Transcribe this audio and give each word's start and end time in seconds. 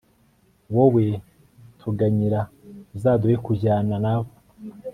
wowe 0.75 1.03
tuganyira, 1.79 2.39
uzaduhe 2.95 3.35
kujyana 3.45 3.95
nab 4.03 4.25